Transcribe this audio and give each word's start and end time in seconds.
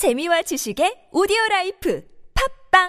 재미와 0.00 0.40
지식의 0.40 1.12
오디오 1.12 1.36
라이프 1.50 2.02
팟빵 2.72 2.88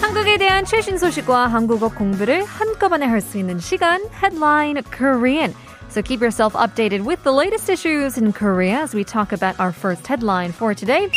한국에 0.00 0.38
대한 0.38 0.64
최신 0.64 0.96
소식과 0.96 1.48
한국어 1.48 1.88
공부를 1.88 2.44
한꺼번에 2.44 3.04
할 3.06 3.20
수 3.20 3.36
있는 3.36 3.58
시간 3.58 4.00
Headline 4.22 4.80
Korean. 4.96 5.52
So 5.90 6.02
keep 6.02 6.22
yourself 6.22 6.54
updated 6.54 7.04
with 7.04 7.24
the 7.24 7.34
latest 7.36 7.68
issues 7.68 8.16
in 8.16 8.32
Korea 8.32 8.82
as 8.84 8.94
we 8.94 9.02
talk 9.02 9.32
about 9.32 9.58
our 9.58 9.72
first 9.72 10.06
headline 10.06 10.52
for 10.52 10.72
today. 10.72 11.10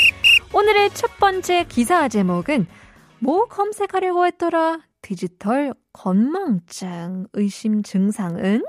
오늘의 0.52 0.89
첫 0.96 1.16
번째 1.20 1.66
기사 1.70 2.07
제목은 2.07 2.66
뭐 3.20 3.46
검색하려고 3.46 4.26
했더라? 4.26 4.85
디지털 5.06 5.76
건망증 5.94 7.28
의심 7.34 7.84
증상은 7.84 8.64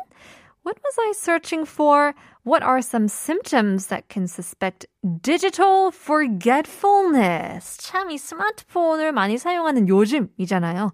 What 0.67 0.79
was 0.85 0.99
I 1.01 1.13
searching 1.15 1.65
for? 1.67 2.13
What 2.45 2.63
are 2.63 2.81
some 2.81 3.07
symptoms 3.09 3.87
that 3.87 4.09
can 4.13 4.25
suspect 4.25 4.85
digital 5.23 5.89
forgetfulness? 5.95 7.79
참 7.79 8.11
이 8.11 8.19
스마트폰을 8.19 9.13
많이 9.13 9.39
사용하는 9.39 9.89
요즘이잖아요. 9.89 10.93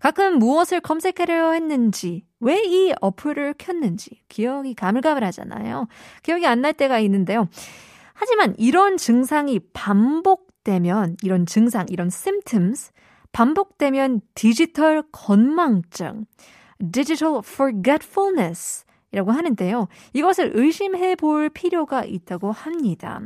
가끔 0.00 0.38
무엇을 0.38 0.80
검색하려 0.80 1.52
했는지, 1.52 2.26
왜 2.40 2.60
이 2.62 2.92
어플을 3.00 3.54
켰는지 3.56 4.20
기억이 4.28 4.74
가물가물하잖아요. 4.74 5.86
기억이 6.22 6.46
안 6.46 6.60
날 6.60 6.74
때가 6.74 6.98
있는데요. 6.98 7.48
하지만 8.12 8.54
이런 8.58 8.98
증상이 8.98 9.58
반복되면 9.72 11.16
이런 11.22 11.46
증상, 11.46 11.86
이런 11.88 12.08
symptoms 12.08 12.90
반복되면 13.31 14.21
디지털 14.35 15.03
건망증, 15.11 16.25
digital 16.91 17.41
forgetfulness 17.43 18.85
이라고 19.11 19.31
하는데요. 19.31 19.87
이것을 20.13 20.51
의심해 20.53 21.15
볼 21.15 21.49
필요가 21.49 22.03
있다고 22.03 22.51
합니다. 22.51 23.21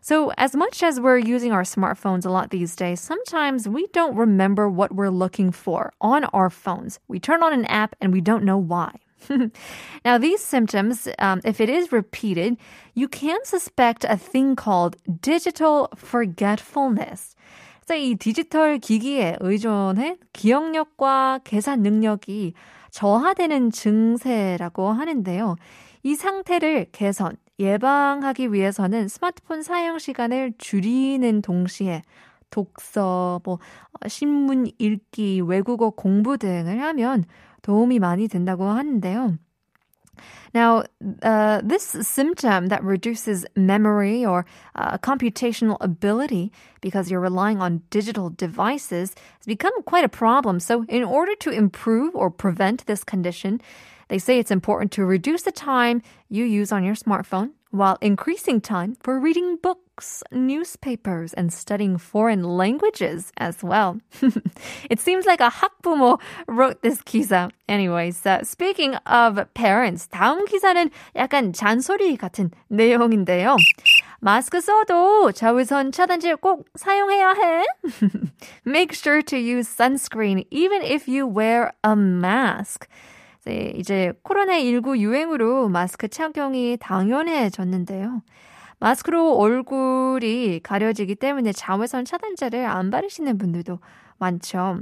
So, 0.00 0.30
as 0.38 0.56
much 0.56 0.82
as 0.82 1.00
we're 1.00 1.18
using 1.18 1.52
our 1.52 1.64
smartphones 1.64 2.24
a 2.24 2.30
lot 2.30 2.50
these 2.50 2.74
days, 2.76 3.00
sometimes 3.00 3.68
we 3.68 3.86
don't 3.92 4.16
remember 4.16 4.68
what 4.68 4.94
we're 4.94 5.10
looking 5.10 5.50
for 5.50 5.92
on 6.00 6.24
our 6.32 6.48
phones. 6.50 6.98
We 7.08 7.18
turn 7.18 7.42
on 7.42 7.52
an 7.52 7.66
app 7.66 7.94
and 8.00 8.12
we 8.12 8.20
don't 8.20 8.44
know 8.44 8.56
why. 8.56 8.92
now, 10.04 10.16
these 10.16 10.40
symptoms, 10.40 11.08
um, 11.18 11.40
if 11.44 11.60
it 11.60 11.68
is 11.68 11.92
repeated, 11.92 12.56
you 12.94 13.08
can 13.08 13.44
suspect 13.44 14.04
a 14.04 14.16
thing 14.16 14.56
called 14.56 14.96
digital 15.20 15.90
forgetfulness. 15.96 17.34
그래서 17.85 18.01
이 18.01 18.15
디지털 18.15 18.79
기기에 18.79 19.37
의존해 19.41 20.17
기억력과 20.31 21.41
계산 21.43 21.81
능력이 21.81 22.53
저하되는 22.91 23.71
증세라고 23.71 24.89
하는데요. 24.89 25.55
이 26.03 26.15
상태를 26.15 26.87
개선, 26.93 27.35
예방하기 27.59 28.53
위해서는 28.53 29.09
스마트폰 29.09 29.63
사용 29.63 29.99
시간을 29.99 30.53
줄이는 30.57 31.41
동시에 31.41 32.03
독서, 32.49 33.41
뭐, 33.43 33.59
신문 34.07 34.67
읽기, 34.77 35.41
외국어 35.41 35.89
공부 35.89 36.37
등을 36.37 36.81
하면 36.81 37.25
도움이 37.63 37.99
많이 37.99 38.27
된다고 38.27 38.65
하는데요. 38.65 39.37
Now, 40.53 40.83
uh, 41.23 41.61
this 41.63 41.83
symptom 41.83 42.67
that 42.67 42.83
reduces 42.83 43.45
memory 43.55 44.23
or 44.23 44.45
uh, 44.75 44.97
computational 44.99 45.77
ability 45.81 46.51
because 46.81 47.09
you're 47.09 47.19
relying 47.19 47.59
on 47.59 47.81
digital 47.89 48.29
devices 48.29 49.15
has 49.37 49.45
become 49.47 49.73
quite 49.83 50.03
a 50.03 50.09
problem. 50.09 50.59
So, 50.59 50.85
in 50.87 51.03
order 51.03 51.35
to 51.35 51.49
improve 51.49 52.15
or 52.15 52.29
prevent 52.29 52.85
this 52.85 53.03
condition, 53.03 53.61
they 54.09 54.19
say 54.19 54.37
it's 54.37 54.51
important 54.51 54.91
to 54.93 55.05
reduce 55.05 55.41
the 55.41 55.51
time 55.51 56.03
you 56.29 56.45
use 56.45 56.71
on 56.71 56.83
your 56.83 56.95
smartphone 56.95 57.51
while 57.72 57.98
increasing 58.00 58.60
time 58.60 58.96
for 59.02 59.20
reading 59.20 59.56
books, 59.62 60.22
newspapers, 60.32 61.34
and 61.34 61.52
studying 61.52 61.98
foreign 61.98 62.42
languages 62.42 63.30
as 63.36 63.62
well. 63.62 63.98
it 64.90 65.00
seems 65.00 65.26
like 65.26 65.40
a 65.40 65.50
학부모 65.50 66.18
wrote 66.46 66.82
this 66.82 67.02
기사. 67.02 67.50
Anyways, 67.68 68.24
uh, 68.24 68.42
speaking 68.42 68.94
of 69.06 69.38
parents, 69.54 70.08
다음 70.08 70.46
기사는 70.46 70.90
약간 71.14 71.52
잔소리 71.52 72.16
같은 72.16 72.50
내용인데요. 72.70 73.56
마스크 74.20 74.60
써도 74.60 75.30
자외선 75.32 75.92
차단제 75.92 76.34
꼭 76.36 76.66
사용해야 76.74 77.34
해. 77.34 77.64
Make 78.64 78.92
sure 78.94 79.22
to 79.22 79.38
use 79.38 79.68
sunscreen 79.68 80.46
even 80.50 80.82
if 80.82 81.06
you 81.06 81.26
wear 81.26 81.72
a 81.84 81.94
mask. 81.94 82.88
네, 83.45 83.73
이제 83.75 84.13
코로나19 84.23 84.99
유행으로 84.99 85.67
마스크 85.67 86.07
착용이 86.07 86.77
당연해졌는데요. 86.79 88.21
마스크로 88.79 89.37
얼굴이 89.37 90.61
가려지기 90.63 91.15
때문에 91.15 91.51
자외선 91.51 92.05
차단제를 92.05 92.65
안 92.65 92.89
바르시는 92.89 93.37
분들도 93.37 93.79
많죠. 94.17 94.79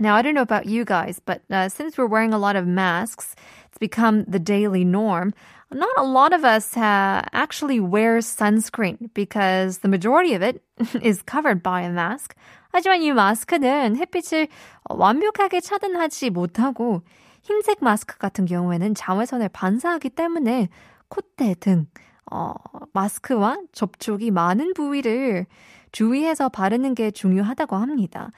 Now, 0.00 0.14
I 0.16 0.22
don't 0.22 0.34
know 0.34 0.42
about 0.42 0.66
you 0.66 0.84
guys, 0.84 1.20
but 1.20 1.42
uh, 1.50 1.68
since 1.68 1.96
we're 1.96 2.08
wearing 2.08 2.32
a 2.32 2.38
lot 2.38 2.56
of 2.56 2.66
masks, 2.66 3.36
it's 3.68 3.78
become 3.78 4.24
the 4.26 4.40
daily 4.40 4.84
norm. 4.84 5.32
Not 5.72 5.94
a 5.96 6.02
lot 6.02 6.32
of 6.32 6.44
us 6.44 6.76
uh, 6.76 7.22
actually 7.32 7.78
wear 7.78 8.18
sunscreen 8.18 9.10
because 9.14 9.78
the 9.78 9.88
majority 9.88 10.34
of 10.34 10.42
it 10.42 10.62
is 11.02 11.22
covered 11.22 11.62
by 11.62 11.82
a 11.82 11.90
mask. 11.90 12.34
하지만 12.72 13.02
이 13.02 13.12
마스크는 13.12 13.96
햇빛을 13.96 14.48
완벽하게 14.90 15.60
차단하지 15.60 16.30
못하고 16.30 17.02
흰색 17.44 17.84
마스크 17.84 18.18
같은 18.18 18.46
경우에는 18.46 18.94
자외선을 18.94 19.50
반사하기 19.50 20.10
때문에 20.10 20.68
콧대 21.08 21.56
등 21.60 21.86
어, 22.30 22.54
마스크와 22.94 23.58
접촉이 23.72 24.30
많은 24.30 24.72
부위를 24.72 25.46
주의해서 25.92 26.48
바르는 26.48 26.94
게 26.94 27.10
중요하다고 27.10 27.76
합니다. 27.76 28.30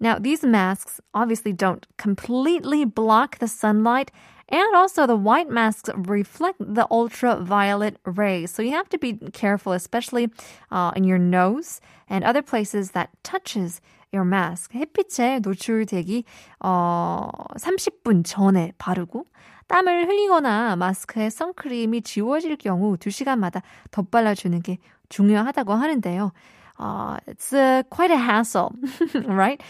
Now, 0.00 0.18
these 0.18 0.42
masks 0.42 1.00
obviously 1.14 1.52
don't 1.52 1.86
completely 1.96 2.84
block 2.84 3.38
the 3.38 3.48
sunlight, 3.48 4.10
and 4.48 4.76
also 4.76 5.06
the 5.06 5.16
white 5.16 5.48
masks 5.48 5.90
reflect 5.96 6.58
the 6.60 6.86
ultraviolet 6.90 7.96
rays. 8.04 8.50
So 8.50 8.62
you 8.62 8.72
have 8.72 8.88
to 8.90 8.98
be 8.98 9.14
careful, 9.32 9.72
especially 9.72 10.30
uh, 10.70 10.92
in 10.94 11.04
your 11.04 11.18
nose 11.18 11.80
and 12.08 12.24
other 12.24 12.42
places 12.42 12.92
that 12.92 13.10
touches 13.22 13.80
your 14.12 14.24
mask. 14.24 14.72
햇빛에 14.72 15.40
노출되기 15.40 16.24
어 16.60 17.28
30분 17.58 18.24
전에 18.24 18.72
바르고 18.78 19.26
땀을 19.66 20.06
흘리거나 20.06 20.76
마스크에 20.76 21.28
선크림이 21.28 22.02
지워질 22.02 22.56
경우 22.56 22.96
2시간마다 22.96 23.62
덧발라주는 23.90 24.62
게 24.62 24.78
중요하다고 25.08 25.72
하는데요. 25.72 26.32
Uh, 26.80 27.18
it's 27.26 27.52
uh, 27.52 27.82
quite 27.90 28.10
a 28.10 28.16
hassle, 28.16 28.74
right? 29.24 29.60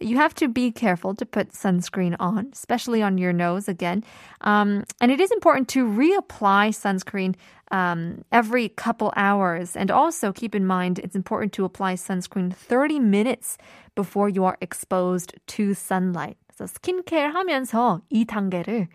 You 0.00 0.16
have 0.16 0.34
to 0.36 0.48
be 0.48 0.72
careful 0.72 1.14
to 1.14 1.24
put 1.24 1.52
sunscreen 1.52 2.16
on, 2.20 2.50
especially 2.52 3.02
on 3.02 3.16
your 3.18 3.32
nose 3.32 3.68
again. 3.68 4.04
Um, 4.42 4.84
and 5.00 5.10
it 5.10 5.20
is 5.20 5.30
important 5.30 5.68
to 5.70 5.86
reapply 5.86 6.74
sunscreen 6.74 7.34
um, 7.70 8.24
every 8.30 8.68
couple 8.68 9.12
hours. 9.16 9.74
And 9.74 9.90
also 9.90 10.32
keep 10.32 10.54
in 10.54 10.66
mind, 10.66 10.98
it's 10.98 11.16
important 11.16 11.52
to 11.54 11.64
apply 11.64 11.94
sunscreen 11.94 12.52
30 12.52 13.00
minutes 13.00 13.56
before 13.94 14.28
you 14.28 14.44
are 14.44 14.58
exposed 14.60 15.34
to 15.46 15.72
sunlight. 15.72 16.36
So 16.56 16.64
스킨케어 16.66 17.32
하면서 17.32 18.00
이 18.10 18.24
단계를 18.26 18.88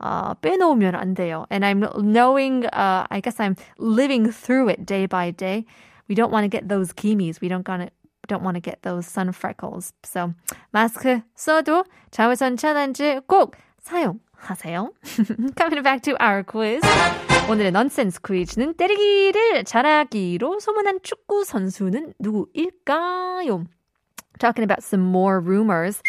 uh, 0.00 0.34
빼놓으면 0.34 0.94
안 0.94 1.14
돼요. 1.14 1.46
And 1.50 1.64
I'm 1.64 1.84
knowing, 1.96 2.66
uh, 2.66 3.06
I 3.10 3.20
guess 3.20 3.40
I'm 3.40 3.56
living 3.78 4.30
through 4.30 4.68
it 4.68 4.86
day 4.86 5.06
by 5.06 5.30
day. 5.30 5.66
We 6.07 6.15
don't 6.15 6.31
want 6.31 6.43
to 6.43 6.49
get 6.49 6.67
those 6.67 6.93
kimis. 6.93 7.41
We 7.41 7.49
don't 7.49 7.63
gonna 7.63 7.89
don't 8.27 8.43
want 8.43 8.55
to 8.55 8.61
get 8.61 8.81
those 8.83 9.05
sun 9.07 9.31
freckles. 9.31 9.93
So 10.03 10.33
마스크 10.71 11.21
써도 11.35 11.85
자외선 12.11 12.57
차단제 12.57 13.21
꼭 13.27 13.55
사용하세요. 13.81 14.91
Coming 15.57 15.83
back 15.83 16.01
to 16.03 16.15
our 16.19 16.43
quiz. 16.43 16.81
오늘의 17.49 17.71
넌센스 17.71 18.21
퀴즈는 18.21 18.75
때리기를 18.75 19.65
잘하기로 19.65 20.59
소문난 20.59 20.99
축구 21.03 21.43
선수는 21.43 22.13
누구일까요? 22.19 23.65
Talking 24.39 24.63
about 24.63 24.81
some 24.81 25.05
more 25.09 25.39
rumors. 25.39 26.01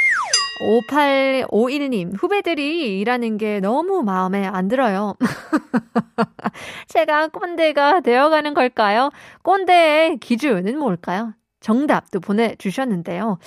5851님, 0.61 2.13
후배들이 2.17 3.01
일하는 3.01 3.37
게 3.39 3.61
너무 3.61 4.03
마음에 4.03 4.47
안 4.47 4.69
들어요. 4.69 5.15
제가 6.89 7.29
꼰대가 7.29 8.01
되어가는 8.01 8.55
걸까요? 8.55 9.11
꼰대의 9.43 10.19
기준은 10.19 10.79
뭘까요? 10.79 11.35
정답도 11.61 12.21
보내주셨는데요. 12.21 13.39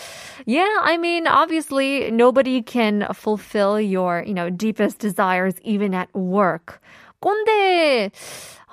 Yeah, 0.47 0.79
I 0.81 0.95
mean, 0.95 1.27
obviously, 1.27 2.09
nobody 2.09 2.63
can 2.63 3.05
fulfill 3.13 3.79
your, 3.79 4.23
you 4.25 4.33
know, 4.33 4.49
deepest 4.49 4.99
desires 4.99 5.55
even 5.63 5.93
at 5.93 6.09
work. 6.15 6.79
꼰대, 7.21 8.09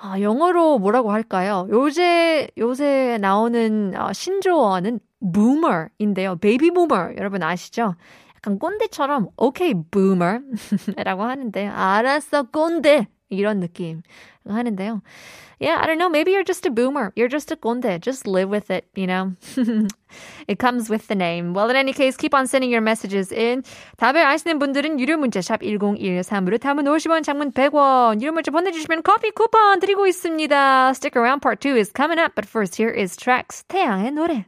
아, 0.01 0.19
영어로 0.19 0.79
뭐라고 0.79 1.11
할까요? 1.11 1.67
요새, 1.69 2.49
요새 2.57 3.17
나오는 3.21 3.93
어, 3.95 4.11
신조어는 4.11 4.99
boomer인데요. 5.21 6.37
베이비 6.37 6.71
boomer. 6.71 7.15
여러분 7.17 7.43
아시죠? 7.43 7.95
약간 8.45 8.59
꼰대처럼 8.59 9.29
okay 9.37 9.73
boomer 9.73 10.41
라고 10.97 11.23
하는데 11.23 11.67
알았어 11.67 12.43
꼰대 12.51 13.07
이런 13.29 13.59
느낌 13.59 14.03
하는데요. 14.47 15.01
Yeah, 15.57 15.79
I 15.81 15.87
don't 15.87 15.97
know. 15.97 16.09
Maybe 16.09 16.31
you're 16.33 16.43
just 16.43 16.67
a 16.67 16.69
boomer. 16.69 17.11
You're 17.15 17.29
just 17.29 17.49
a 17.49 17.55
꼰대. 17.55 18.01
Just 18.01 18.27
live 18.27 18.49
with 18.49 18.69
it, 18.69 18.85
you 18.93 19.07
know. 19.07 19.33
it 20.47 20.59
comes 20.59 20.89
with 20.89 21.07
the 21.07 21.15
name. 21.15 21.53
Well, 21.53 21.69
in 21.69 21.77
any 21.77 21.93
case, 21.93 22.17
keep 22.17 22.35
on 22.35 22.45
sending 22.45 22.69
your 22.69 22.81
messages 22.81 23.31
in. 23.31 23.63
답을 23.97 24.17
아시는 24.17 24.59
분들은 24.59 24.99
유료 24.99 25.17
문자 25.17 25.41
샵 25.41 25.61
1013으로 25.61 26.59
담은 26.59 26.83
50원, 26.83 27.23
장문 27.23 27.53
100원. 27.53 28.21
유료 28.21 28.33
문자 28.33 28.51
보내주시면 28.51 29.01
커피 29.03 29.31
쿠폰 29.31 29.79
드리고 29.79 30.05
있습니다. 30.05 30.89
Stick 30.93 31.15
around. 31.15 31.41
Part 31.41 31.61
2 31.61 31.77
is 31.77 31.91
coming 31.95 32.19
up. 32.19 32.35
But 32.35 32.45
first, 32.45 32.75
here 32.75 32.93
is 32.93 33.15
Tracks. 33.15 33.63
태양의 33.69 34.11
노래. 34.11 34.45